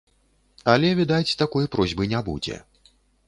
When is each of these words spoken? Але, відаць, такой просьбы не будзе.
Але, 0.73 0.89
відаць, 0.99 1.37
такой 1.43 1.69
просьбы 1.77 2.09
не 2.13 2.19
будзе. 2.31 2.57